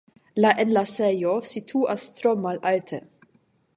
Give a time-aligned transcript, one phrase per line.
[0.43, 3.01] La enlasejo situas tro malalte.